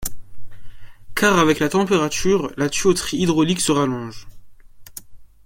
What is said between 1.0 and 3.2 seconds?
Car avec la température la tuyauterie